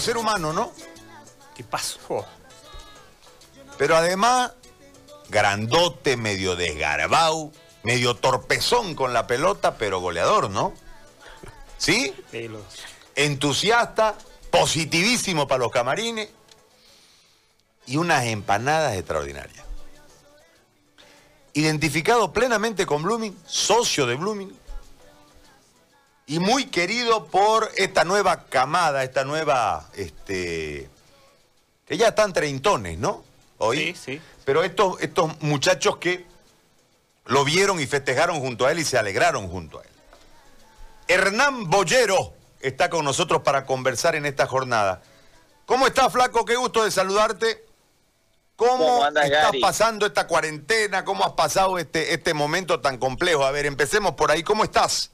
ser 0.00 0.16
humano, 0.16 0.52
¿no? 0.52 0.72
¿Qué 1.54 1.64
pasó? 1.64 2.26
Pero 3.78 3.96
además, 3.96 4.52
grandote, 5.28 6.16
medio 6.16 6.56
desgarbado, 6.56 7.52
medio 7.82 8.14
torpezón 8.16 8.94
con 8.94 9.12
la 9.12 9.26
pelota, 9.26 9.76
pero 9.76 10.00
goleador, 10.00 10.50
¿no? 10.50 10.74
¿Sí? 11.78 12.14
Entusiasta, 13.14 14.16
positivísimo 14.50 15.48
para 15.48 15.60
los 15.60 15.72
camarines 15.72 16.28
y 17.86 17.96
unas 17.96 18.26
empanadas 18.26 18.96
extraordinarias. 18.96 19.64
Identificado 21.52 22.32
plenamente 22.32 22.86
con 22.86 23.02
Blooming, 23.02 23.36
socio 23.46 24.06
de 24.06 24.14
Blooming 24.14 24.59
y 26.30 26.38
muy 26.38 26.66
querido 26.66 27.26
por 27.26 27.72
esta 27.76 28.04
nueva 28.04 28.44
camada, 28.44 29.02
esta 29.02 29.24
nueva, 29.24 29.88
este, 29.96 30.88
que 31.84 31.96
ya 31.96 32.06
están 32.06 32.32
treintones, 32.32 32.98
¿no? 32.98 33.24
Hoy. 33.58 33.78
Sí, 33.78 33.94
sí. 33.96 34.22
Pero 34.44 34.62
estos, 34.62 35.00
estos 35.00 35.42
muchachos 35.42 35.96
que 35.96 36.24
lo 37.26 37.44
vieron 37.44 37.80
y 37.80 37.86
festejaron 37.88 38.38
junto 38.38 38.64
a 38.64 38.70
él 38.70 38.78
y 38.78 38.84
se 38.84 38.96
alegraron 38.96 39.48
junto 39.48 39.80
a 39.80 39.82
él. 39.82 39.88
Hernán 41.08 41.68
Bollero 41.68 42.32
está 42.60 42.88
con 42.90 43.04
nosotros 43.04 43.42
para 43.42 43.66
conversar 43.66 44.14
en 44.14 44.24
esta 44.24 44.46
jornada. 44.46 45.02
¿Cómo 45.66 45.88
estás, 45.88 46.12
Flaco? 46.12 46.44
Qué 46.44 46.54
gusto 46.54 46.84
de 46.84 46.92
saludarte. 46.92 47.66
¿Cómo, 48.54 48.86
¿Cómo 48.86 49.04
andas, 49.04 49.24
estás 49.24 49.46
Gary? 49.46 49.60
pasando 49.60 50.06
esta 50.06 50.28
cuarentena? 50.28 51.04
¿Cómo 51.04 51.24
has 51.24 51.32
pasado 51.32 51.76
este, 51.76 52.14
este 52.14 52.34
momento 52.34 52.78
tan 52.78 52.98
complejo? 52.98 53.44
A 53.44 53.50
ver, 53.50 53.66
empecemos 53.66 54.14
por 54.14 54.30
ahí. 54.30 54.44
¿Cómo 54.44 54.62
estás? 54.62 55.10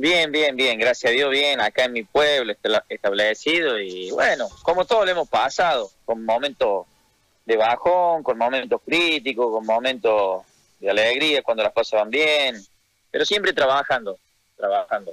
Bien, 0.00 0.30
bien, 0.30 0.54
bien, 0.54 0.78
gracias 0.78 1.10
a 1.10 1.12
Dios, 1.12 1.28
bien, 1.28 1.60
acá 1.60 1.86
en 1.86 1.92
mi 1.92 2.04
pueblo 2.04 2.54
establecido 2.88 3.80
y 3.80 4.12
bueno, 4.12 4.48
como 4.62 4.84
todo 4.84 5.04
lo 5.04 5.10
hemos 5.10 5.28
pasado, 5.28 5.90
con 6.04 6.24
momentos 6.24 6.86
de 7.44 7.56
bajón, 7.56 8.22
con 8.22 8.38
momentos 8.38 8.80
críticos, 8.86 9.50
con 9.50 9.66
momentos 9.66 10.44
de 10.78 10.88
alegría 10.88 11.42
cuando 11.42 11.64
las 11.64 11.72
cosas 11.72 11.98
van 11.98 12.10
bien, 12.10 12.64
pero 13.10 13.24
siempre 13.24 13.52
trabajando, 13.52 14.16
trabajando. 14.56 15.12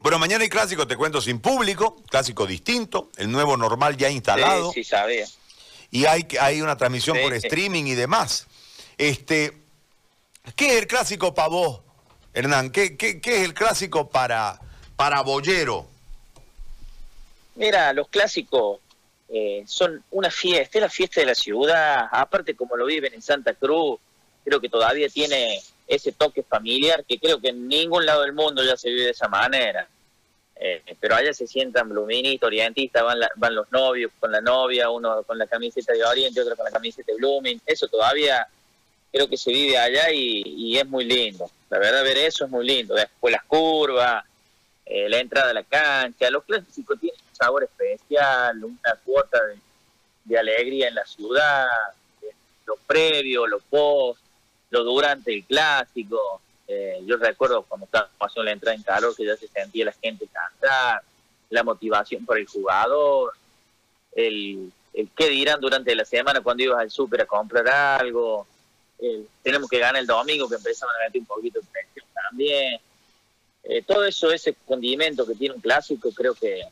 Bueno, 0.00 0.18
mañana 0.18 0.42
hay 0.44 0.50
clásico, 0.50 0.86
te 0.86 0.94
cuento, 0.94 1.22
sin 1.22 1.40
público, 1.40 1.96
clásico 2.10 2.46
distinto, 2.46 3.08
el 3.16 3.30
nuevo 3.32 3.56
normal 3.56 3.96
ya 3.96 4.10
instalado. 4.10 4.70
Sí, 4.72 4.84
sí, 4.84 4.90
sabía. 4.90 5.26
y 5.90 6.04
hay, 6.04 6.28
hay 6.38 6.60
una 6.60 6.76
transmisión 6.76 7.16
Sí, 7.16 7.22
por 7.22 7.32
sí. 7.32 7.38
streaming 7.46 7.84
y 7.84 7.94
demás. 7.94 8.46
Este, 8.98 9.54
¿Qué 10.54 10.72
es 10.72 10.82
el 10.82 10.86
clásico 10.86 11.32
para 11.32 11.48
vos, 11.48 11.80
Hernán? 12.34 12.70
¿Qué, 12.70 12.96
qué, 12.96 13.20
qué 13.20 13.38
es 13.38 13.44
el 13.44 13.54
clásico 13.54 14.08
para, 14.08 14.60
para 14.96 15.22
Bollero? 15.22 15.86
Mira, 17.54 17.92
los 17.92 18.08
clásicos 18.08 18.78
eh, 19.28 19.64
son 19.66 20.02
una 20.12 20.30
fiesta, 20.30 20.78
es 20.78 20.82
la 20.82 20.88
fiesta 20.88 21.20
de 21.20 21.26
la 21.26 21.34
ciudad, 21.34 22.06
aparte 22.10 22.54
como 22.54 22.76
lo 22.76 22.86
viven 22.86 23.12
en 23.14 23.20
Santa 23.20 23.52
Cruz, 23.54 23.98
creo 24.44 24.60
que 24.60 24.68
todavía 24.68 25.08
tiene 25.08 25.60
ese 25.86 26.12
toque 26.12 26.42
familiar 26.42 27.04
que 27.04 27.18
creo 27.18 27.40
que 27.40 27.48
en 27.48 27.66
ningún 27.66 28.06
lado 28.06 28.22
del 28.22 28.32
mundo 28.32 28.62
ya 28.64 28.76
se 28.76 28.90
vive 28.90 29.04
de 29.04 29.10
esa 29.10 29.28
manera. 29.28 29.88
Eh, 30.60 30.82
pero 30.98 31.14
allá 31.14 31.32
se 31.32 31.46
sientan 31.46 31.88
bluministas, 31.88 32.46
orientistas, 32.46 33.02
van, 33.02 33.18
van 33.36 33.54
los 33.54 33.70
novios 33.70 34.10
con 34.18 34.32
la 34.32 34.40
novia, 34.40 34.90
uno 34.90 35.22
con 35.22 35.38
la 35.38 35.46
camiseta 35.46 35.92
de 35.92 36.04
Oriente, 36.04 36.40
otro 36.40 36.56
con 36.56 36.64
la 36.64 36.72
camiseta 36.72 37.12
de 37.12 37.18
Blooming, 37.18 37.60
eso 37.64 37.86
todavía 37.86 38.46
creo 39.12 39.28
que 39.28 39.36
se 39.36 39.52
vive 39.52 39.78
allá 39.78 40.10
y 40.10 40.76
es 40.76 40.86
muy 40.86 41.04
lindo. 41.04 41.48
La 41.70 41.78
verdad 41.78 42.02
ver 42.02 42.16
eso 42.18 42.44
es 42.44 42.50
muy 42.50 42.66
lindo. 42.66 42.94
Después 42.94 43.32
las 43.32 43.44
curvas, 43.44 44.24
eh, 44.86 45.08
la 45.08 45.18
entrada 45.18 45.50
a 45.50 45.54
la 45.54 45.64
cancha, 45.64 46.30
los 46.30 46.44
clásicos 46.44 46.98
tienen 46.98 47.20
un 47.28 47.36
sabor 47.36 47.64
especial, 47.64 48.64
una 48.64 48.94
cuota 49.04 49.38
de, 50.24 50.38
alegría 50.38 50.88
en 50.88 50.94
la 50.94 51.04
ciudad, 51.06 51.66
eh, 52.22 52.32
lo 52.66 52.76
previo, 52.86 53.46
lo 53.46 53.60
post, 53.60 54.20
lo 54.70 54.84
durante 54.84 55.34
el 55.34 55.44
clásico. 55.44 56.40
Eh, 56.66 57.00
yo 57.06 57.16
recuerdo 57.16 57.62
cuando 57.62 57.86
estaba 57.86 58.10
pasando 58.18 58.44
la 58.44 58.52
entrada 58.52 58.74
en 58.74 58.82
calor 58.82 59.16
que 59.16 59.24
ya 59.24 59.36
se 59.36 59.48
sentía 59.48 59.86
la 59.86 59.92
gente 59.92 60.26
cantar, 60.26 61.02
la 61.50 61.62
motivación 61.62 62.24
por 62.24 62.38
el 62.38 62.46
jugador, 62.46 63.32
el, 64.14 64.70
el 64.94 65.10
qué 65.16 65.28
dirán 65.28 65.60
durante 65.60 65.94
la 65.94 66.04
semana 66.04 66.40
cuando 66.40 66.62
ibas 66.62 66.80
al 66.80 66.90
súper 66.90 67.22
a 67.22 67.26
comprar 67.26 67.68
algo, 67.68 68.46
el 68.98 69.28
tenemos 69.42 69.68
que 69.68 69.78
ganar 69.78 70.00
el 70.00 70.06
domingo 70.06 70.48
que 70.48 70.56
empezaban 70.56 70.94
a 70.96 71.06
meter 71.06 71.20
un 71.20 71.26
poquito 71.26 71.60
de 71.60 71.66
presión 71.66 72.06
también. 72.12 72.80
Eh, 73.64 73.82
todo 73.82 74.04
eso, 74.04 74.32
ese 74.32 74.54
condimento 74.66 75.26
que 75.26 75.34
tiene 75.34 75.54
un 75.54 75.60
clásico, 75.60 76.10
creo 76.12 76.34
que 76.34 76.62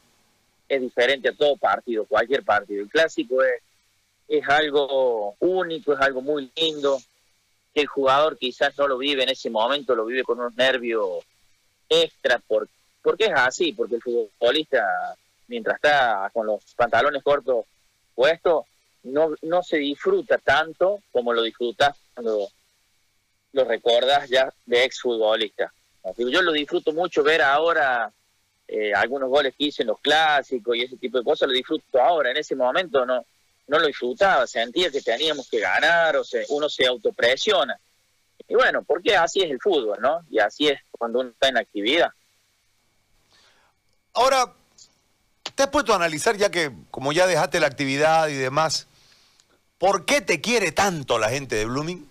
es 0.69 0.81
diferente 0.81 1.29
a 1.29 1.35
todo 1.35 1.57
partido, 1.57 2.05
cualquier 2.05 2.43
partido. 2.43 2.83
El 2.83 2.91
clásico 2.91 3.43
es, 3.43 3.63
es 4.29 4.49
algo 4.49 5.37
único, 5.41 5.93
es 5.93 6.01
algo 6.01 6.21
muy 6.21 6.51
lindo, 6.57 7.01
que 7.75 7.83
el 7.83 7.87
jugador 7.87 8.39
quizás 8.39 8.77
no 8.79 8.89
lo 8.89 8.99
vive 8.99 9.23
en 9.23 9.29
ese 9.29 9.51
momento, 9.51 9.95
lo 9.95 10.07
vive 10.07 10.25
con 10.25 10.39
unos 10.39 10.55
nervios 10.57 11.25
extra, 11.89 12.39
por, 12.47 12.69
porque 13.03 13.27
es 13.27 13.33
así, 13.35 13.73
porque 13.73 13.97
el 13.97 14.03
futbolista, 14.03 15.17
mientras 15.49 15.77
está 15.77 16.31
con 16.33 16.47
los 16.47 16.63
pantalones 16.75 17.23
cortos 17.23 17.67
puestos, 18.15 18.65
no, 19.05 19.35
no 19.43 19.63
se 19.63 19.77
disfruta 19.77 20.39
tanto 20.39 21.01
como 21.13 21.33
lo 21.33 21.43
disfrutas 21.43 21.97
cuando 22.17 22.49
lo 23.53 23.65
recordas 23.65 24.29
ya 24.29 24.53
de 24.65 24.85
exfutbolista. 24.85 25.73
Yo 26.17 26.41
lo 26.41 26.53
disfruto 26.53 26.93
mucho 26.93 27.23
ver 27.23 27.43
ahora 27.43 28.11
eh, 28.67 28.93
algunos 28.95 29.29
goles 29.29 29.55
que 29.57 29.65
hice 29.65 29.83
en 29.83 29.89
los 29.89 30.01
clásicos 30.01 30.77
y 30.77 30.83
ese 30.83 30.97
tipo 30.97 31.19
de 31.19 31.25
cosas, 31.25 31.49
lo 31.49 31.55
disfruto 31.55 32.01
ahora. 32.01 32.31
En 32.31 32.39
ese 32.39 32.57
momento 32.57 33.05
no, 33.05 33.27
no 33.67 33.79
lo 33.79 33.87
disfrutaba, 33.87 34.47
sentía 34.47 34.91
que 34.91 35.03
teníamos 35.03 35.49
que 35.51 35.61
ganar, 35.61 36.17
o 36.17 36.25
sea, 36.25 36.43
uno 36.49 36.69
se 36.69 36.87
autopresiona. 36.87 37.79
Y 38.49 38.55
bueno, 38.55 38.83
porque 38.83 39.15
así 39.17 39.43
es 39.43 39.51
el 39.51 39.61
fútbol, 39.61 39.99
¿no? 40.01 40.21
Y 40.31 40.39
así 40.39 40.69
es 40.69 40.81
cuando 40.91 41.21
uno 41.21 41.31
está 41.31 41.49
en 41.49 41.59
actividad. 41.59 42.11
Ahora, 44.15 44.55
¿te 45.55 45.65
has 45.65 45.69
puesto 45.69 45.93
a 45.93 45.97
analizar, 45.97 46.37
ya 46.37 46.51
que 46.51 46.73
como 46.91 47.13
ya 47.13 47.27
dejaste 47.27 47.61
la 47.61 47.67
actividad 47.67 48.29
y 48.29 48.35
demás, 48.35 48.87
por 49.79 50.05
qué 50.05 50.21
te 50.21 50.41
quiere 50.41 50.73
tanto 50.73 51.19
la 51.19 51.29
gente 51.29 51.57
de 51.57 51.67
Blooming? 51.67 52.09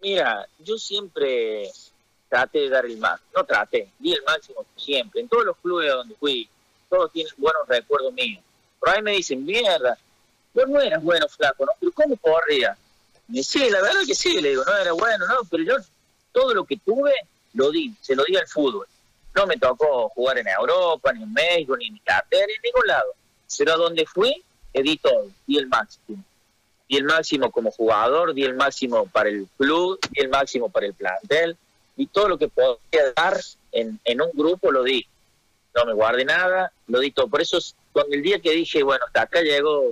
Mira, 0.00 0.46
yo 0.60 0.78
siempre 0.78 1.70
traté 2.28 2.60
de 2.60 2.68
dar 2.68 2.84
el 2.84 2.98
máximo, 2.98 3.30
no 3.36 3.44
traté, 3.44 3.90
di 3.98 4.12
el 4.12 4.22
máximo 4.22 4.64
siempre. 4.76 5.20
En 5.20 5.28
todos 5.28 5.44
los 5.44 5.56
clubes 5.56 5.90
donde 5.90 6.14
fui, 6.14 6.48
todos 6.88 7.10
tienen 7.12 7.32
buenos 7.36 7.66
recuerdos 7.66 8.12
míos. 8.12 8.42
Por 8.78 8.90
ahí 8.90 9.02
me 9.02 9.12
dicen, 9.12 9.44
mierda, 9.44 9.98
vos 10.54 10.68
no 10.68 10.80
eras 10.80 11.02
bueno, 11.02 11.26
flaco, 11.28 11.64
¿no? 11.64 11.72
Pero 11.80 11.92
¿cómo 11.92 12.16
corría? 12.16 12.76
Y 13.28 13.42
sí, 13.42 13.68
la 13.70 13.82
verdad 13.82 14.00
que 14.06 14.14
sí, 14.14 14.40
le 14.40 14.50
digo, 14.50 14.64
no 14.64 14.76
era 14.76 14.92
bueno, 14.92 15.26
no, 15.26 15.40
pero 15.50 15.64
yo 15.64 15.74
todo 16.32 16.54
lo 16.54 16.64
que 16.64 16.76
tuve 16.76 17.12
lo 17.54 17.70
di, 17.70 17.94
se 18.00 18.14
lo 18.14 18.24
di 18.24 18.36
al 18.36 18.46
fútbol. 18.46 18.86
No 19.34 19.46
me 19.46 19.56
tocó 19.56 20.08
jugar 20.10 20.38
en 20.38 20.48
Europa, 20.48 21.12
ni 21.12 21.22
en 21.22 21.32
México, 21.32 21.76
ni 21.76 21.86
en 21.86 21.96
Inglaterra, 21.96 22.46
ni 22.46 22.54
en 22.54 22.62
ningún 22.62 22.86
lado. 22.86 23.12
Pero 23.56 23.72
a 23.72 23.76
donde 23.76 24.06
fui, 24.06 24.42
eh, 24.72 24.82
di 24.82 24.96
todo, 24.96 25.30
di 25.46 25.58
el 25.58 25.66
máximo. 25.66 26.24
Di 26.88 26.96
el 26.96 27.04
máximo 27.04 27.50
como 27.50 27.70
jugador, 27.70 28.34
di 28.34 28.44
el 28.44 28.54
máximo 28.54 29.06
para 29.06 29.28
el 29.28 29.46
club, 29.58 29.98
di 30.10 30.20
el 30.20 30.28
máximo 30.28 30.70
para 30.70 30.86
el 30.86 30.94
plantel, 30.94 31.56
y 31.96 32.06
todo 32.06 32.28
lo 32.28 32.38
que 32.38 32.48
podía 32.48 33.12
dar 33.16 33.38
en, 33.72 34.00
en 34.04 34.22
un 34.22 34.30
grupo 34.32 34.70
lo 34.70 34.82
di. 34.82 35.06
No 35.74 35.84
me 35.84 35.92
guardé 35.92 36.24
nada, 36.24 36.72
lo 36.86 37.00
di 37.00 37.10
todo. 37.10 37.28
Por 37.28 37.42
eso, 37.42 37.58
cuando 37.92 38.14
el 38.14 38.22
día 38.22 38.40
que 38.40 38.52
dije, 38.52 38.82
bueno, 38.82 39.04
hasta 39.06 39.22
acá 39.22 39.42
llegó 39.42 39.82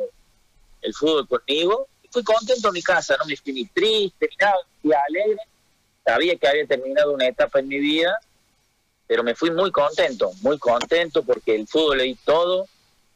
el 0.82 0.94
fútbol 0.94 1.28
conmigo, 1.28 1.88
fui 2.10 2.22
contento 2.22 2.68
en 2.68 2.74
mi 2.74 2.82
casa, 2.82 3.16
no 3.18 3.26
me 3.26 3.36
fui 3.36 3.52
ni 3.52 3.66
triste, 3.66 4.28
ni 4.30 4.36
nada, 4.36 4.56
fui 4.80 4.92
alegre. 4.92 5.42
Sabía 6.04 6.36
que 6.36 6.48
había 6.48 6.66
terminado 6.66 7.12
una 7.12 7.26
etapa 7.26 7.58
en 7.58 7.68
mi 7.68 7.78
vida, 7.78 8.18
pero 9.06 9.22
me 9.22 9.34
fui 9.34 9.50
muy 9.50 9.70
contento, 9.70 10.32
muy 10.40 10.58
contento 10.58 11.22
porque 11.22 11.56
el 11.56 11.66
fútbol 11.66 11.98
le 11.98 12.04
di 12.04 12.14
todo, 12.24 12.66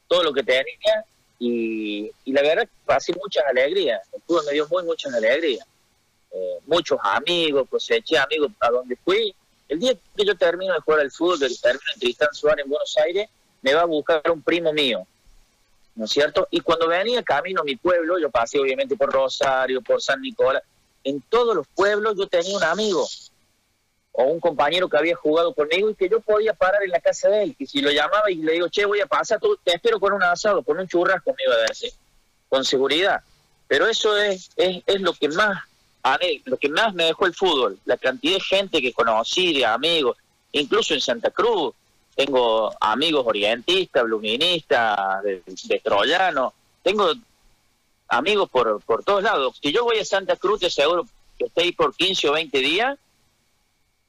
todo 0.07 0.25
lo 0.25 0.33
que 0.33 0.43
tenía 0.43 1.05
y, 1.43 2.13
la 2.27 2.43
verdad 2.43 2.69
pasé 2.85 3.15
muchas 3.15 3.45
alegrías. 3.47 4.01
El 4.13 4.21
fútbol 4.23 4.45
me 4.47 4.53
dio 4.53 4.69
muy 4.69 4.85
muchas 4.85 5.13
alegrías. 5.15 5.67
Eh, 6.33 6.59
muchos 6.67 7.01
amigos, 7.03 7.67
coseché 7.69 8.19
amigos 8.19 8.53
a 8.61 8.71
donde 8.71 8.95
fui. 8.97 9.35
El 9.67 9.81
día 9.81 9.95
que 10.17 10.25
yo 10.25 10.37
termino 10.37 10.75
de 10.75 10.81
jugar 10.81 11.01
al 11.01 11.11
fútbol, 11.11 11.39
que 11.41 11.49
termino 11.61 11.85
en 11.95 12.01
Tristán 12.01 12.29
Suárez 12.33 12.65
en 12.65 12.71
Buenos 12.71 12.95
Aires, 12.99 13.29
me 13.63 13.73
va 13.73 13.83
a 13.83 13.87
buscar 13.87 14.23
un 14.31 14.43
primo 14.43 14.73
mío, 14.73 15.07
¿no 15.95 16.05
es 16.05 16.11
cierto? 16.11 16.47
Y 16.51 16.61
cuando 16.61 16.89
venía 16.89 17.23
camino 17.23 17.63
a 17.63 17.65
mi 17.65 17.77
pueblo, 17.77 18.19
yo 18.19 18.31
pasé 18.31 18.59
obviamente 18.59 18.97
por 18.97 19.11
Rosario, 19.11 19.81
por 19.81 20.03
San 20.03 20.21
Nicolás, 20.21 20.63
en 21.05 21.23
todos 21.23 21.55
los 21.57 21.67
pueblos 21.69 22.15
yo 22.17 22.27
tenía 22.27 22.57
un 22.57 22.65
amigo 22.65 23.07
o 24.21 24.25
un 24.25 24.41
compañero 24.41 24.89
que 24.89 24.97
había 24.97 25.17
jugado 25.17 25.55
conmigo 25.55 25.91
y 25.91 25.95
que 25.95 26.09
yo 26.09 26.21
podía 26.21 26.53
parar 26.55 26.83
en 26.83 26.91
la 26.91 27.01
casa 27.01 27.29
de 27.29 27.45
él. 27.45 27.57
Y 27.59 27.67
si 27.67 27.81
lo 27.81 27.91
llamaba 27.91 28.31
y 28.31 28.37
le 28.37 28.53
digo, 28.53 28.69
che, 28.69 28.85
voy 28.85 29.01
a 29.01 29.07
pasar, 29.07 29.41
tú, 29.41 29.59
te 29.63 29.75
espero 29.75 29.99
con 29.99 30.13
un 30.13 30.23
asado, 30.23 30.63
con 30.63 30.79
un 30.79 30.87
churrasco, 30.87 31.35
me 31.37 31.45
iba 31.45 31.55
a 31.55 31.67
decir, 31.69 31.93
con 32.49 32.65
seguridad. 32.65 33.23
Pero 33.69 33.87
eso 33.87 34.17
es, 34.17 34.51
es, 34.57 34.83
es 34.87 35.01
lo 35.01 35.13
que 35.13 35.29
más 35.29 35.59
lo 36.47 36.57
que 36.57 36.69
más 36.69 36.95
me 36.95 37.05
dejó 37.05 37.27
el 37.27 37.35
fútbol, 37.35 37.79
la 37.85 37.97
cantidad 37.97 38.35
de 38.35 38.41
gente 38.41 38.81
que 38.81 38.93
conocí, 38.93 39.53
de 39.53 39.67
amigos, 39.67 40.17
incluso 40.53 40.95
en 40.95 41.01
Santa 41.01 41.31
Cruz, 41.31 41.75
tengo 42.17 42.73
amigos 42.81 43.25
orientistas, 43.27 44.05
bluministas, 44.05 45.23
de, 45.23 45.43
de 45.45 45.81
troyano, 45.81 46.55
tengo 46.83 47.13
amigos 48.09 48.49
por, 48.51 48.81
por 48.83 49.05
todos 49.05 49.23
lados. 49.23 49.59
Si 49.63 49.73
yo 49.73 49.85
voy 49.85 49.99
a 49.99 50.05
Santa 50.05 50.37
Cruz, 50.37 50.61
te 50.61 50.67
aseguro 50.67 51.07
que 51.39 51.51
ahí 51.57 51.73
por 51.73 51.95
15 51.95 52.29
o 52.29 52.33
20 52.33 52.59
días, 52.59 52.99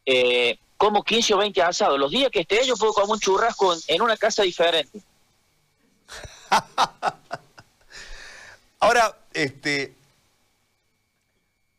eh, 0.06 0.58
como 0.78 1.04
15 1.04 1.36
o 1.36 1.38
20 1.38 1.62
asados. 1.62 2.00
Los 2.00 2.12
días 2.12 2.32
que 2.32 2.40
esté 2.40 2.66
yo 2.66 2.76
puedo 2.76 2.94
comer 2.94 3.12
un 3.12 3.20
churrasco 3.20 3.76
en, 3.88 4.02
una 4.02 4.18
casa 4.18 4.44
diferente. 4.44 5.00
Ahora, 8.80 9.16
este, 9.34 9.94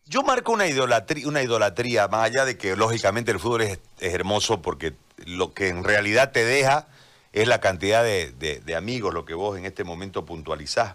yo 0.06 0.22
marco 0.22 0.52
una 0.52 0.68
idolatría, 0.68 1.26
una 1.26 1.42
idolatría, 1.42 2.06
más 2.06 2.24
allá 2.24 2.44
de 2.44 2.56
que 2.56 2.76
lógicamente 2.76 3.32
el 3.32 3.40
fútbol 3.40 3.62
es, 3.62 3.78
hermoso 3.98 4.62
porque 4.62 4.94
lo 5.24 5.52
que 5.52 5.68
en 5.68 5.82
realidad 5.82 6.30
te 6.30 6.44
deja 6.44 6.86
es 7.32 7.48
la 7.48 7.60
cantidad 7.60 8.04
de, 8.04 8.74
amigos, 8.76 9.12
lo 9.14 9.24
que 9.24 9.34
vos 9.34 9.58
en 9.58 9.64
este 9.64 9.82
momento 9.82 10.24
puntualizás. 10.24 10.94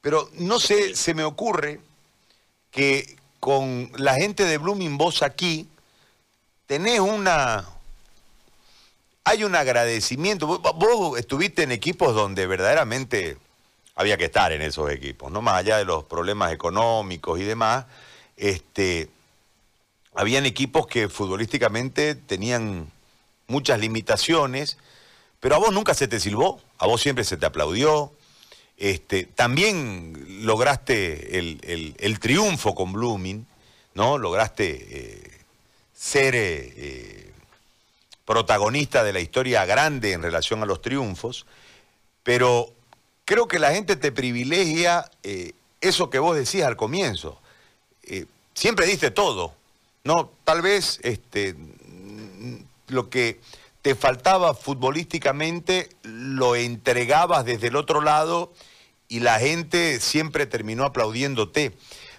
Pero 0.00 0.28
no 0.34 0.58
sé, 0.58 0.96
se 0.96 1.14
me 1.14 1.22
ocurre 1.22 1.78
que 2.72 3.16
con 3.38 3.92
la 3.96 4.14
gente 4.14 4.44
de 4.44 4.58
Blooming 4.58 4.98
vos 4.98 5.22
aquí 5.22 5.68
tenés 6.66 7.00
una... 7.00 7.68
Hay 9.24 9.44
un 9.44 9.54
agradecimiento. 9.54 10.46
Vos, 10.46 11.18
estuviste 11.18 11.62
en 11.62 11.70
equipos 11.70 12.14
donde 12.14 12.46
verdaderamente 12.46 13.36
había 13.94 14.16
que 14.16 14.24
estar 14.24 14.50
en 14.52 14.62
esos 14.62 14.90
equipos, 14.90 15.30
¿no? 15.30 15.42
Más 15.42 15.54
allá 15.54 15.76
de 15.78 15.84
los 15.84 16.04
problemas 16.04 16.52
económicos 16.52 17.38
y 17.38 17.44
demás, 17.44 17.84
este, 18.36 19.08
habían 20.14 20.44
equipos 20.44 20.88
que 20.88 21.08
futbolísticamente 21.08 22.16
tenían 22.16 22.90
muchas 23.46 23.78
limitaciones, 23.78 24.76
pero 25.38 25.54
a 25.54 25.58
vos 25.58 25.72
nunca 25.72 25.94
se 25.94 26.08
te 26.08 26.18
silbó, 26.18 26.60
a 26.78 26.86
vos 26.86 27.00
siempre 27.00 27.24
se 27.24 27.36
te 27.36 27.46
aplaudió. 27.46 28.12
Este, 28.76 29.24
también 29.24 30.40
lograste 30.44 31.38
el, 31.38 31.60
el- 31.62 31.94
el 31.98 32.18
triunfo 32.18 32.74
con 32.74 32.92
Blooming, 32.92 33.46
¿no? 33.94 34.18
Lograste 34.18 34.86
eh, 34.90 35.31
ser 36.02 36.34
eh, 36.34 36.72
eh, 36.76 37.32
protagonista 38.24 39.04
de 39.04 39.12
la 39.12 39.20
historia 39.20 39.64
grande 39.64 40.14
en 40.14 40.22
relación 40.22 40.60
a 40.60 40.66
los 40.66 40.82
triunfos, 40.82 41.46
pero 42.24 42.72
creo 43.24 43.46
que 43.46 43.60
la 43.60 43.70
gente 43.70 43.94
te 43.94 44.10
privilegia 44.10 45.08
eh, 45.22 45.52
eso 45.80 46.10
que 46.10 46.18
vos 46.18 46.36
decías 46.36 46.66
al 46.66 46.76
comienzo. 46.76 47.38
Siempre 48.52 48.86
diste 48.86 49.12
todo, 49.12 49.54
¿no? 50.02 50.32
Tal 50.44 50.60
vez 50.60 50.98
este, 51.04 51.54
lo 52.88 53.08
que 53.08 53.40
te 53.80 53.94
faltaba 53.94 54.54
futbolísticamente 54.54 55.88
lo 56.02 56.56
entregabas 56.56 57.44
desde 57.44 57.68
el 57.68 57.76
otro 57.76 58.00
lado 58.00 58.52
y 59.08 59.20
la 59.20 59.38
gente 59.38 60.00
siempre 60.00 60.46
terminó 60.46 60.84
aplaudiéndote. 60.84 61.72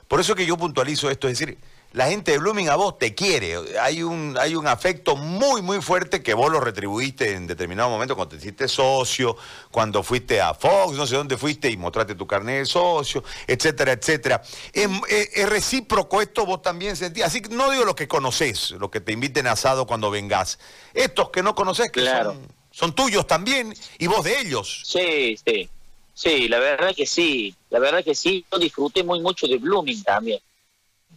Por 0.08 0.22
eso 0.22 0.36
que 0.36 0.46
yo 0.46 0.58
puntualizo 0.58 1.12
esto, 1.12 1.28
es 1.28 1.38
decir, 1.38 1.58
la 1.94 2.08
gente 2.08 2.32
de 2.32 2.40
Blooming 2.40 2.70
a 2.70 2.76
vos 2.76 2.98
te 2.98 3.14
quiere, 3.16 3.56
hay 3.80 4.02
un, 4.04 4.36
hay 4.40 4.56
un 4.56 4.68
afecto 4.68 5.16
muy, 5.16 5.62
muy 5.62 5.82
fuerte 5.82 6.22
que 6.24 6.34
vos 6.34 6.52
lo 6.52 6.60
retribuiste 6.60 7.34
en 7.34 7.46
determinado 7.48 7.90
momento 7.90 8.16
cuando 8.16 8.32
te 8.36 8.38
hiciste 8.42 8.68
socio, 8.68 9.38
cuando 9.72 10.02
fuiste 10.04 10.42
a 10.42 10.54
Fox, 10.54 10.98
no 10.98 11.06
sé 11.06 11.16
dónde 11.16 11.38
fuiste 11.38 11.70
y 11.70 11.78
mostraste 11.78 12.16
tu 12.16 12.26
carnet 12.26 12.60
de 12.60 12.66
socio, 12.66 13.24
etcétera, 13.48 13.92
etcétera. 13.94 14.42
Es, 14.74 14.90
es- 15.10 15.30
es 15.38 15.50
recíproco 15.50 16.22
esto, 16.22 16.46
vos 16.46 16.62
también 16.62 16.96
sentís, 16.96 17.24
así 17.24 17.42
que 17.42 17.50
no 17.50 17.70
digo 17.72 17.86
los 17.86 17.96
que 17.96 18.08
conoces, 18.08 18.72
los 18.72 18.90
que 18.90 19.00
te 19.00 19.12
inviten 19.12 19.46
a 19.48 19.52
asado 19.54 19.86
cuando 19.86 20.10
vengas, 20.10 20.58
estos 20.94 21.30
que 21.30 21.44
no 21.44 21.54
conoces 21.56 21.92
que 21.92 22.02
Claro. 22.02 22.32
son, 22.34 22.48
son 22.72 22.96
tuyos 22.96 23.28
también 23.28 23.74
y 24.00 24.08
vos 24.08 24.24
de 24.24 24.40
ellos. 24.40 24.82
Sí, 24.86 25.38
sí. 25.46 25.70
Sí, 26.16 26.48
la 26.48 26.60
verdad 26.60 26.94
que 26.96 27.06
sí. 27.08 27.56
La 27.70 27.80
verdad 27.80 28.04
que 28.04 28.14
sí. 28.14 28.46
Yo 28.52 28.60
disfruté 28.60 29.04
muy 29.04 29.20
mucho 29.20 29.48
de 29.48 29.58
Blooming 29.58 30.04
también. 30.04 30.40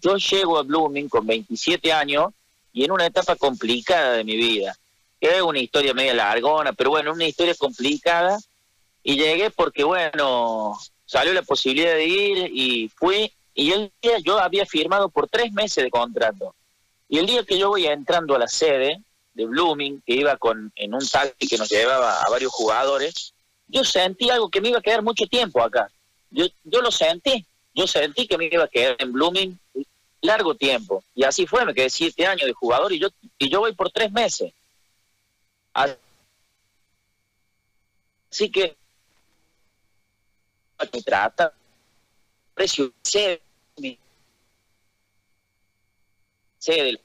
Yo 0.00 0.16
llego 0.16 0.58
a 0.58 0.62
Blooming 0.62 1.08
con 1.08 1.26
27 1.26 1.92
años 1.92 2.32
y 2.72 2.84
en 2.84 2.90
una 2.90 3.06
etapa 3.06 3.36
complicada 3.36 4.12
de 4.12 4.24
mi 4.24 4.36
vida. 4.36 4.76
Es 5.20 5.40
una 5.40 5.58
historia 5.58 5.94
media 5.94 6.14
largona, 6.14 6.72
pero 6.72 6.90
bueno, 6.90 7.12
una 7.12 7.24
historia 7.24 7.54
complicada. 7.54 8.38
Y 9.02 9.16
llegué 9.16 9.50
porque, 9.50 9.84
bueno, 9.84 10.76
salió 11.06 11.32
la 11.32 11.42
posibilidad 11.42 11.94
de 11.94 12.06
ir 12.06 12.50
y 12.52 12.88
fui. 12.88 13.32
Y 13.54 13.72
el 13.72 13.90
día 14.02 14.18
yo 14.18 14.38
había 14.38 14.66
firmado 14.66 15.08
por 15.08 15.28
tres 15.28 15.52
meses 15.52 15.84
de 15.84 15.90
contrato. 15.90 16.54
Y 17.08 17.18
el 17.18 17.26
día 17.26 17.44
que 17.44 17.58
yo 17.58 17.70
voy 17.70 17.86
entrando 17.86 18.34
a 18.34 18.38
la 18.38 18.48
sede 18.48 19.00
de 19.32 19.46
Blooming, 19.46 20.02
que 20.04 20.14
iba 20.14 20.36
con 20.36 20.72
en 20.76 20.94
un 20.94 21.06
taxi 21.08 21.46
que 21.46 21.56
nos 21.56 21.70
llevaba 21.70 22.20
a 22.22 22.28
varios 22.28 22.52
jugadores, 22.52 23.32
yo 23.68 23.84
sentí 23.84 24.28
algo 24.30 24.50
que 24.50 24.60
me 24.60 24.68
iba 24.68 24.78
a 24.78 24.82
quedar 24.82 25.02
mucho 25.02 25.26
tiempo 25.26 25.62
acá. 25.62 25.90
Yo, 26.30 26.46
yo 26.64 26.82
lo 26.82 26.90
sentí, 26.90 27.46
yo 27.76 27.86
sentí 27.86 28.26
que 28.26 28.38
me 28.38 28.46
iba 28.46 28.64
a 28.64 28.68
quedar 28.68 28.96
en 28.98 29.12
Blooming 29.12 29.58
largo 30.22 30.54
tiempo. 30.54 31.04
Y 31.14 31.24
así 31.24 31.46
fue, 31.46 31.64
me 31.66 31.74
quedé 31.74 31.90
siete 31.90 32.26
años 32.26 32.46
de 32.46 32.54
jugador 32.54 32.90
y 32.92 32.98
yo, 32.98 33.08
y 33.38 33.50
yo 33.50 33.60
voy 33.60 33.74
por 33.74 33.90
tres 33.90 34.10
meses. 34.10 34.52
Así 38.30 38.50
que 38.50 38.76
me 40.92 41.02
trata, 41.02 41.52
precio, 42.54 42.92
del- 46.66 47.00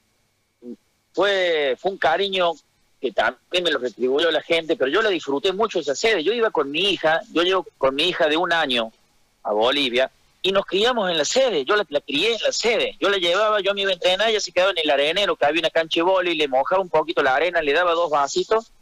fue, 1.12 1.76
fue 1.78 1.90
un 1.90 1.98
cariño 1.98 2.52
que 2.98 3.12
también 3.12 3.64
me 3.64 3.70
lo 3.70 3.78
retribuyó 3.78 4.30
la 4.30 4.40
gente, 4.42 4.76
pero 4.76 4.90
yo 4.90 5.02
la 5.02 5.10
disfruté 5.10 5.52
mucho 5.52 5.80
esa 5.80 5.94
sede. 5.94 6.24
Yo 6.24 6.32
iba 6.32 6.50
con 6.50 6.70
mi 6.70 6.80
hija, 6.80 7.20
yo 7.30 7.42
llevo 7.42 7.66
con 7.76 7.94
mi 7.94 8.04
hija 8.04 8.26
de 8.26 8.38
un 8.38 8.52
año 8.52 8.90
a 9.42 9.52
Bolivia 9.52 10.10
y 10.42 10.52
nos 10.52 10.66
criamos 10.66 11.10
en 11.10 11.18
la 11.18 11.24
sede. 11.24 11.64
Yo 11.64 11.76
la, 11.76 11.86
la 11.88 12.00
crié 12.00 12.34
en 12.34 12.40
la 12.44 12.52
sede. 12.52 12.96
Yo 13.00 13.08
la 13.08 13.18
llevaba, 13.18 13.60
yo 13.60 13.72
me 13.74 13.82
iba 13.82 13.92
a 13.92 14.28
ella 14.28 14.40
se 14.40 14.52
quedaba 14.52 14.72
en 14.72 14.78
el 14.78 14.90
arenero, 14.90 15.36
que 15.36 15.46
había 15.46 15.60
una 15.60 15.70
cancha 15.70 16.00
de 16.00 16.02
boli, 16.02 16.34
le 16.34 16.48
mojaba 16.48 16.82
un 16.82 16.88
poquito 16.88 17.22
la 17.22 17.36
arena, 17.36 17.62
le 17.62 17.72
daba 17.72 17.92
dos 17.92 18.10
vasitos 18.10 18.72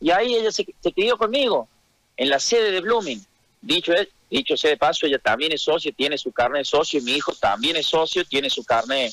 y 0.00 0.10
ahí 0.10 0.34
ella 0.34 0.50
se, 0.50 0.66
se 0.80 0.92
crió 0.92 1.16
conmigo 1.16 1.68
en 2.16 2.28
la 2.28 2.38
sede 2.38 2.72
de 2.72 2.80
Blooming. 2.80 3.24
Dicho, 3.62 3.92
dicho 4.28 4.56
sea 4.56 4.70
de 4.70 4.76
paso, 4.76 5.06
ella 5.06 5.18
también 5.18 5.52
es 5.52 5.62
socio, 5.62 5.92
tiene 5.94 6.18
su 6.18 6.32
carnet 6.32 6.60
de 6.60 6.64
socio, 6.64 7.00
y 7.00 7.02
mi 7.02 7.12
hijo 7.12 7.32
también 7.32 7.76
es 7.76 7.86
socio, 7.86 8.24
tiene 8.24 8.50
su 8.50 8.64
carnet 8.64 9.12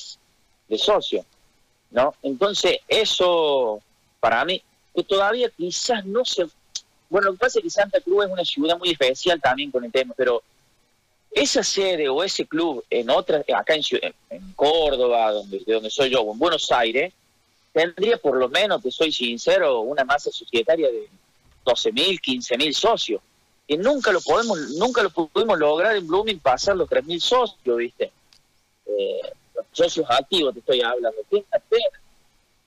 de 0.68 0.78
socio. 0.78 1.24
¿no? 1.90 2.14
Entonces, 2.22 2.78
eso 2.88 3.80
para 4.20 4.44
mí, 4.44 4.62
que 4.94 5.02
todavía 5.02 5.48
quizás 5.56 6.04
no 6.04 6.24
se... 6.24 6.46
Bueno, 7.08 7.28
lo 7.28 7.32
que 7.32 7.38
pasa 7.38 7.58
es 7.58 7.64
que 7.64 7.70
Santa 7.70 8.00
Cruz 8.00 8.24
es 8.26 8.30
una 8.30 8.44
ciudad 8.44 8.78
muy 8.78 8.90
especial 8.90 9.40
también 9.40 9.70
con 9.70 9.84
el 9.84 9.92
tema, 9.92 10.14
pero 10.16 10.42
esa 11.34 11.62
sede 11.62 12.08
o 12.08 12.22
ese 12.22 12.46
club 12.46 12.84
en 12.90 13.08
otras, 13.10 13.44
acá 13.54 13.74
en, 13.74 13.82
en- 14.30 14.52
Córdoba, 14.54 15.32
donde, 15.32 15.60
de 15.66 15.72
donde 15.74 15.90
soy 15.90 16.10
yo, 16.10 16.20
o 16.22 16.32
en 16.32 16.38
Buenos 16.38 16.70
Aires, 16.70 17.12
tendría 17.72 18.16
por 18.18 18.36
lo 18.36 18.48
menos, 18.48 18.82
te 18.82 18.90
soy 18.90 19.10
sincero, 19.12 19.80
una 19.80 20.04
masa 20.04 20.30
societaria 20.30 20.88
de 20.88 21.08
12.000, 21.64 22.20
15.000 22.20 22.72
socios. 22.72 23.22
Que 23.66 23.76
nunca 23.76 24.12
lo 24.12 24.20
podemos, 24.20 24.58
nunca 24.72 25.02
lo 25.02 25.10
pudimos 25.10 25.58
lograr 25.58 25.96
en 25.96 26.06
Blooming 26.06 26.38
pasar 26.40 26.76
los 26.76 26.88
3.000 26.88 27.20
socios, 27.20 27.76
¿viste? 27.78 28.12
Eh, 28.86 29.20
los 29.54 29.64
socios 29.72 30.06
activos 30.10 30.52
te 30.52 30.60
estoy 30.60 30.82
hablando. 30.82 31.18
Qué 31.30 31.44
pena. 31.68 32.00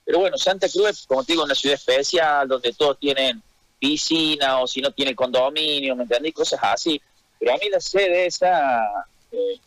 Pero 0.05 0.19
bueno, 0.19 0.37
Santa 0.37 0.67
Cruz 0.69 0.89
es, 0.89 1.05
como 1.05 1.23
te 1.23 1.33
digo, 1.33 1.43
una 1.43 1.55
ciudad 1.55 1.75
especial 1.75 2.47
donde 2.47 2.73
todos 2.73 2.97
tienen 2.99 3.41
piscina 3.79 4.61
o 4.61 4.67
si 4.67 4.81
no 4.81 4.91
tiene 4.91 5.13
condominio, 5.15 5.95
¿me 5.95 6.03
entendés? 6.03 6.33
Cosas 6.33 6.59
así. 6.63 6.99
Pero 7.45 7.57
a 7.57 7.59
mí 7.59 7.69
la 7.69 7.79
sede 7.79 8.25
esa 8.25 9.05
eh, 9.31 9.59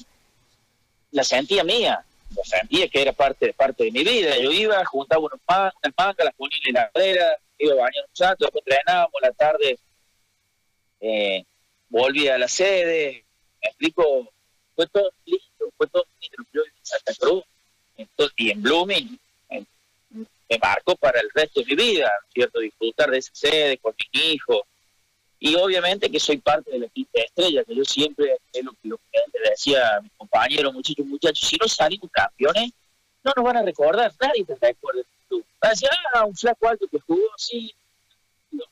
la 1.13 1.23
sentía 1.23 1.63
mía, 1.63 2.05
la 2.35 2.43
sentía 2.43 2.89
que 2.89 3.03
era 3.03 3.13
parte, 3.13 3.53
parte 3.53 3.85
de 3.85 3.93
mi 3.93 4.03
vida. 4.03 4.37
Yo 4.37 4.51
iba, 4.51 4.85
juntaba 4.85 5.23
unos 5.23 5.39
mangas, 5.47 6.25
las 6.25 6.35
ponía 6.35 6.59
en 6.67 6.75
la 6.75 6.91
heladera, 6.93 7.37
iba 7.57 7.75
a 7.75 7.77
bañar 7.77 8.05
un 8.05 8.27
rato, 8.27 8.45
después 8.47 8.65
entrenábamos, 8.67 9.13
la 9.23 9.31
tarde 9.31 9.79
eh, 11.01 11.45
volví 11.89 12.27
a 12.27 12.37
la 12.37 12.49
sede, 12.49 13.25
me 13.63 13.69
explico, 13.69 14.29
fue 14.75 14.89
todo 14.89 15.13
lindo, 15.25 15.73
fue 15.77 15.87
todo 15.87 16.05
lindo. 16.21 16.51
Yo 16.53 16.63
en 16.63 16.73
Santa 16.83 17.15
Cruz 17.15 17.45
y 18.39 18.51
en 18.51 18.61
Blooming 18.61 19.21
me 19.51 20.59
marcó 20.61 20.97
para 20.97 21.21
el 21.21 21.31
resto 21.33 21.61
de 21.61 21.67
mi 21.67 21.77
vida, 21.77 22.11
¿cierto? 22.35 22.59
Disfrutar 22.59 23.09
de 23.09 23.19
esa 23.19 23.31
sede 23.33 23.79
con 23.79 23.95
mis 23.97 24.25
hijos. 24.25 24.63
Y 25.41 25.55
obviamente 25.55 26.11
que 26.11 26.19
soy 26.19 26.39
parte 26.39 26.71
de 26.73 26.81
la 26.81 26.89
quinta 26.89 27.21
estrella, 27.21 27.65
que 27.65 27.75
yo 27.75 27.85
siempre, 27.85 28.37
es 28.53 28.65
lo, 28.65 28.73
que- 28.83 28.89
le 28.89 29.51
decía 29.51 29.97
a 29.97 30.01
mis 30.01 30.11
compañeros, 30.17 30.73
muchachos, 30.75 31.07
muchachos, 31.07 31.49
si 31.49 31.57
no 31.57 31.69
salimos 31.69 32.11
campeones, 32.11 32.73
no 33.23 33.33
nos 33.37 33.45
van 33.45 33.57
a 33.59 33.63
recordar, 33.63 34.13
nadie 34.21 34.45
te 34.45 34.55
recuerda. 34.61 35.03
Tú. 35.29 35.45
Van 35.61 35.69
a 35.69 35.71
decir, 35.71 35.89
ah, 36.15 36.25
un 36.25 36.35
flaco 36.35 36.69
alto 36.69 36.87
que 36.91 36.99
jugó, 37.01 37.29
sí. 37.37 37.73
No. 38.51 38.65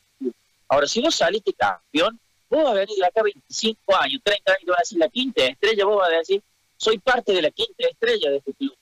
Ahora, 0.69 0.87
si 0.87 1.01
vos 1.01 1.15
saliste 1.15 1.53
campeón, 1.53 2.19
vos 2.49 2.65
vas 2.65 2.73
a 2.73 2.79
venir 2.79 3.05
acá 3.05 3.23
25 3.23 3.97
años, 3.97 4.21
30 4.25 4.53
años, 4.53 4.63
y 4.63 4.67
vas 4.67 4.79
a 4.79 4.83
decir 4.83 4.99
la 4.99 5.09
quinta 5.09 5.45
estrella, 5.45 5.85
vos 5.85 5.99
vas 5.99 6.11
a 6.11 6.19
decir, 6.19 6.43
soy 6.77 6.99
parte 6.99 7.33
de 7.33 7.43
la 7.43 7.51
quinta 7.51 7.87
estrella 7.89 8.31
de 8.31 8.37
este 8.39 8.53
club. 8.55 8.75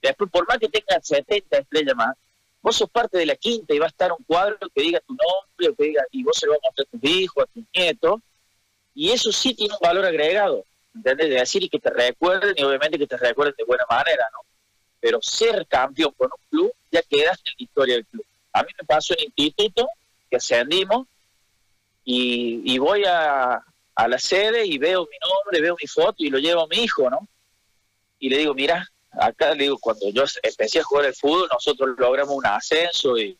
Después, 0.00 0.30
por 0.30 0.48
más 0.48 0.58
que 0.58 0.68
tengas 0.68 1.06
70 1.06 1.58
estrellas 1.58 1.94
más, 1.94 2.16
vos 2.62 2.76
sos 2.76 2.90
parte 2.90 3.18
de 3.18 3.26
la 3.26 3.36
quinta 3.36 3.74
y 3.74 3.78
va 3.78 3.86
a 3.86 3.88
estar 3.88 4.12
un 4.12 4.24
cuadro 4.24 4.58
que 4.74 4.82
diga 4.82 5.00
tu 5.00 5.14
nombre, 5.14 5.68
o 5.68 5.74
que 5.74 5.84
diga, 5.84 6.04
y 6.10 6.22
vos 6.22 6.36
se 6.36 6.46
lo 6.46 6.52
vas 6.52 6.60
a 6.62 6.68
mostrar 6.68 6.86
a 6.86 6.90
tus 6.90 7.10
hijos, 7.10 7.44
a 7.44 7.46
tus 7.52 7.64
nietos, 7.74 8.20
y 8.94 9.10
eso 9.10 9.32
sí 9.32 9.54
tiene 9.54 9.74
un 9.74 9.80
valor 9.80 10.04
agregado, 10.04 10.64
¿entendés? 10.94 11.30
De 11.30 11.36
decir 11.36 11.62
y 11.62 11.68
que 11.68 11.78
te 11.78 11.90
recuerden, 11.90 12.54
y 12.56 12.62
obviamente 12.62 12.98
que 12.98 13.06
te 13.06 13.16
recuerden 13.16 13.54
de 13.56 13.64
buena 13.64 13.84
manera, 13.88 14.24
¿no? 14.32 14.40
Pero 15.00 15.18
ser 15.22 15.66
campeón 15.66 16.12
con 16.16 16.30
un 16.30 16.48
club, 16.50 16.72
ya 16.90 17.02
quedaste 17.02 17.50
en 17.50 17.56
la 17.58 17.64
historia 17.64 17.94
del 17.94 18.06
club. 18.06 18.24
A 18.52 18.62
mí 18.62 18.68
me 18.78 18.84
pasó 18.84 19.14
en 19.14 19.20
el 19.20 19.32
instituto, 19.36 19.88
que 20.28 20.36
ascendimos, 20.36 21.06
y, 22.04 22.62
y 22.64 22.78
voy 22.78 23.04
a, 23.06 23.62
a 23.94 24.08
la 24.08 24.18
sede 24.18 24.66
y 24.66 24.78
veo 24.78 25.02
mi 25.02 25.16
nombre, 25.28 25.60
veo 25.60 25.76
mi 25.80 25.86
foto 25.86 26.16
y 26.18 26.30
lo 26.30 26.38
llevo 26.38 26.62
a 26.62 26.66
mi 26.66 26.78
hijo, 26.78 27.08
¿no? 27.10 27.28
Y 28.18 28.28
le 28.28 28.38
digo, 28.38 28.54
mira, 28.54 28.86
acá 29.12 29.54
digo, 29.54 29.78
cuando 29.78 30.08
yo 30.10 30.24
empecé 30.42 30.80
a 30.80 30.84
jugar 30.84 31.06
el 31.06 31.14
fútbol, 31.14 31.48
nosotros 31.52 31.90
logramos 31.98 32.34
un 32.34 32.46
ascenso 32.46 33.16
y, 33.18 33.36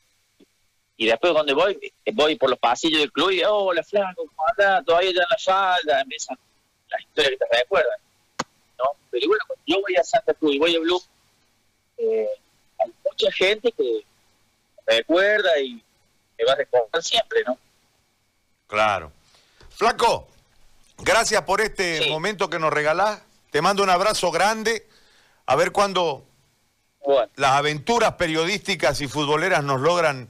y 0.97 1.07
después 1.07 1.33
cuando 1.33 1.55
voy, 1.55 1.79
voy 2.13 2.37
por 2.37 2.51
los 2.51 2.59
pasillos 2.59 3.01
del 3.01 3.13
club 3.13 3.31
y, 3.31 3.43
oh, 3.45 3.65
hola 3.67 3.83
flaco, 3.83 4.25
¿cómo 4.27 4.43
andás? 4.51 4.85
Todavía 4.85 5.11
ya 5.13 5.23
en 5.23 5.29
la 5.31 5.39
falda, 5.39 6.01
empiezan 6.01 6.39
las 6.89 7.01
historias 7.03 7.31
que 7.33 7.37
te 7.47 7.59
recuerdan, 7.59 7.99
¿no? 8.79 8.85
Pero 9.11 9.29
bueno, 9.29 9.45
cuando 9.47 9.63
yo 9.67 9.81
voy 9.81 9.97
a 9.97 10.05
Santa 10.05 10.35
Cruz 10.35 10.55
y 10.55 10.59
voy 10.59 10.77
a 10.77 10.81
Blue, 10.81 11.03
eh, 11.99 12.29
hay 12.81 12.93
mucha 13.05 13.33
gente 13.33 13.73
que 13.73 14.05
me 14.87 14.97
recuerda 14.97 15.59
y 15.61 15.83
me 16.39 16.45
va 16.47 16.53
a 16.53 16.57
recordar 16.57 17.03
siempre, 17.03 17.43
¿no? 17.47 17.57
Claro. 18.67 19.13
Flaco, 19.71 20.29
gracias 20.99 21.43
por 21.43 21.61
este 21.61 22.03
Sí. 22.03 22.11
momento 22.11 22.49
que 22.51 22.59
nos 22.59 22.73
regalás. 22.73 23.23
Te 23.51 23.63
mando 23.63 23.83
un 23.83 23.91
abrazo 23.91 24.31
grande. 24.31 24.87
A 25.51 25.57
ver 25.57 25.73
cuándo 25.73 26.25
Bueno, 27.05 27.29
las 27.35 27.51
aventuras 27.57 28.13
periodísticas 28.15 29.01
y 29.01 29.09
futboleras 29.09 29.65
nos 29.65 29.81
logran 29.81 30.29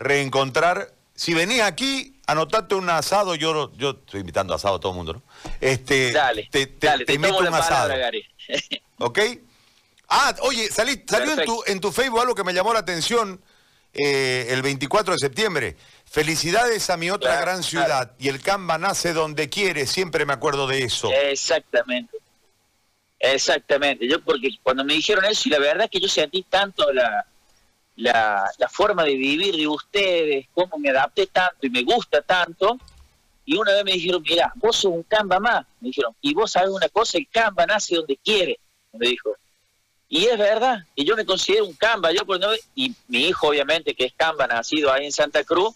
reencontrar. 0.00 0.92
Si 1.14 1.32
venís 1.32 1.60
aquí, 1.60 2.20
anotate 2.26 2.74
un 2.74 2.90
asado. 2.90 3.36
Yo, 3.36 3.72
yo 3.76 3.90
estoy 3.90 4.20
invitando 4.20 4.52
asado 4.54 4.74
a 4.76 4.80
todo 4.80 4.90
el 4.92 4.96
mundo, 4.96 5.12
¿no? 5.12 5.22
Este, 5.60 6.10
dale, 6.10 6.48
te, 6.50 6.66
te- 6.66 6.86
dale, 6.88 7.04
te 7.04 7.12
te, 7.12 7.14
invito 7.14 7.38
un 7.38 7.54
asado. 7.54 7.90
palabra. 7.90 8.18
¿Ok? 8.98 9.18
Ah, 10.08 10.34
oye, 10.40 10.68
salí, 10.72 11.04
salió 11.08 11.34
en 11.34 11.44
tu, 11.44 11.62
en 11.66 11.78
tu 11.78 11.92
Facebook 11.92 12.20
algo 12.20 12.34
que 12.34 12.42
me 12.42 12.52
llamó 12.52 12.72
la 12.72 12.80
atención 12.80 13.40
eh, 13.94 14.46
el 14.50 14.62
24 14.62 15.12
de 15.12 15.18
septiembre. 15.20 15.76
Felicidades 16.04 16.90
a 16.90 16.96
mi 16.96 17.10
otra 17.10 17.30
Claro, 17.30 17.46
gran 17.46 17.62
ciudad. 17.62 18.12
Y 18.18 18.26
el 18.26 18.42
Canva 18.42 18.76
nace 18.78 19.12
donde 19.12 19.48
quiere. 19.48 19.86
Siempre 19.86 20.26
me 20.26 20.32
acuerdo 20.32 20.66
de 20.66 20.82
eso. 20.82 21.12
Exactamente. 21.12 22.17
Exactamente. 23.18 24.06
Yo 24.06 24.20
porque 24.22 24.50
cuando 24.62 24.84
me 24.84 24.94
dijeron 24.94 25.24
eso, 25.24 25.48
y 25.48 25.52
la 25.52 25.58
verdad 25.58 25.88
que 25.90 26.00
yo 26.00 26.08
sentí 26.08 26.42
tanto 26.44 26.92
la, 26.92 27.26
la, 27.96 28.48
la 28.58 28.68
forma 28.68 29.04
de 29.04 29.14
vivir 29.16 29.56
de 29.56 29.66
ustedes, 29.66 30.46
cómo 30.54 30.78
me 30.78 30.90
adapté 30.90 31.26
tanto 31.26 31.66
y 31.66 31.70
me 31.70 31.82
gusta 31.82 32.22
tanto, 32.22 32.78
y 33.44 33.56
una 33.56 33.72
vez 33.72 33.84
me 33.84 33.92
dijeron, 33.92 34.22
mira, 34.22 34.52
vos 34.56 34.76
sos 34.76 34.92
un 34.92 35.02
Canva 35.02 35.40
más, 35.40 35.66
me 35.80 35.88
dijeron, 35.88 36.14
y 36.20 36.34
vos 36.34 36.52
sabes 36.52 36.70
una 36.70 36.88
cosa, 36.90 37.18
el 37.18 37.26
Canva 37.28 37.66
nace 37.66 37.96
donde 37.96 38.16
quiere, 38.18 38.58
me 38.92 39.08
dijo. 39.08 39.34
Y 40.10 40.24
es 40.26 40.38
verdad, 40.38 40.78
y 40.94 41.04
yo 41.04 41.16
me 41.16 41.26
considero 41.26 41.66
un 41.66 41.74
Canva, 41.74 42.12
yo 42.12 42.24
por 42.24 42.38
no- 42.38 42.48
y 42.74 42.94
mi 43.08 43.26
hijo 43.26 43.48
obviamente 43.48 43.94
que 43.94 44.04
es 44.06 44.12
Canva, 44.14 44.46
nacido 44.46 44.92
ahí 44.92 45.06
en 45.06 45.12
Santa 45.12 45.44
Cruz, 45.44 45.74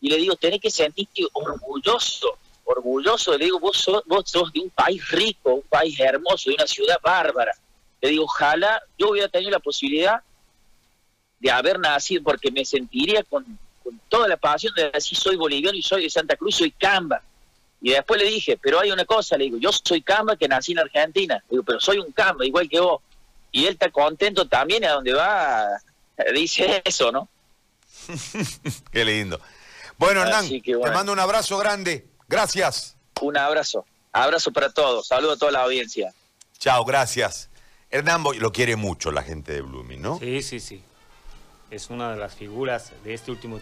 y 0.00 0.10
le 0.10 0.16
digo, 0.16 0.34
tenés 0.36 0.60
que 0.60 0.70
sentirte 0.70 1.22
orgulloso, 1.32 2.38
orgulloso, 2.64 3.36
le 3.36 3.44
digo, 3.46 3.60
vos 3.60 3.76
sos, 3.76 4.02
vos 4.06 4.24
sos 4.26 4.52
de 4.52 4.60
un 4.60 4.70
país 4.70 5.08
rico, 5.10 5.54
un 5.54 5.68
país 5.68 5.98
hermoso, 6.00 6.50
de 6.50 6.56
una 6.56 6.66
ciudad 6.66 6.96
bárbara. 7.02 7.52
Le 8.00 8.10
digo, 8.10 8.24
ojalá 8.24 8.82
yo 8.98 9.10
hubiera 9.10 9.28
tenido 9.28 9.50
la 9.50 9.60
posibilidad 9.60 10.22
de 11.38 11.50
haber 11.50 11.78
nacido, 11.78 12.22
porque 12.22 12.50
me 12.50 12.64
sentiría 12.64 13.22
con, 13.22 13.44
con 13.82 14.00
toda 14.08 14.28
la 14.28 14.36
pasión 14.36 14.74
de 14.74 14.90
decir, 14.90 15.16
soy 15.16 15.36
boliviano 15.36 15.76
y 15.76 15.82
soy 15.82 16.04
de 16.04 16.10
Santa 16.10 16.36
Cruz, 16.36 16.56
soy 16.56 16.70
Camba. 16.70 17.22
Y 17.80 17.90
después 17.90 18.20
le 18.20 18.28
dije, 18.28 18.58
pero 18.60 18.80
hay 18.80 18.90
una 18.90 19.04
cosa, 19.04 19.36
le 19.36 19.44
digo, 19.44 19.58
yo 19.58 19.70
soy 19.70 20.00
Camba 20.00 20.36
que 20.36 20.48
nací 20.48 20.72
en 20.72 20.78
Argentina, 20.78 21.34
le 21.34 21.50
digo, 21.50 21.62
pero 21.64 21.80
soy 21.80 21.98
un 21.98 22.12
Camba, 22.12 22.46
igual 22.46 22.68
que 22.68 22.80
vos. 22.80 23.02
Y 23.52 23.66
él 23.66 23.74
está 23.74 23.90
contento 23.90 24.48
también 24.48 24.84
a 24.84 24.92
donde 24.92 25.12
va, 25.12 25.66
dice 26.34 26.82
eso, 26.84 27.12
¿no? 27.12 27.28
Qué 28.90 29.04
lindo. 29.04 29.38
Bueno, 29.96 30.22
Hernán, 30.22 30.48
te 30.48 30.90
mando 30.92 31.12
un 31.12 31.20
abrazo 31.20 31.56
grande. 31.58 32.06
Gracias. 32.28 32.96
Un 33.20 33.36
abrazo, 33.36 33.84
abrazo 34.12 34.52
para 34.52 34.70
todos, 34.72 35.06
saludo 35.06 35.32
a 35.32 35.36
toda 35.36 35.52
la 35.52 35.62
audiencia. 35.62 36.12
Chao, 36.58 36.84
gracias. 36.84 37.48
Hernán 37.90 38.22
Boy- 38.22 38.38
lo 38.38 38.50
quiere 38.52 38.76
mucho 38.76 39.10
la 39.12 39.22
gente 39.22 39.52
de 39.52 39.60
Blooming, 39.62 40.02
¿no? 40.02 40.18
Sí, 40.18 40.42
sí, 40.42 40.58
sí. 40.60 40.82
Es 41.70 41.90
una 41.90 42.10
de 42.12 42.16
las 42.16 42.34
figuras 42.34 42.92
de 43.04 43.14
este 43.14 43.30
último 43.30 43.58